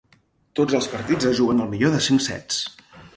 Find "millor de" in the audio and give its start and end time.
1.75-1.99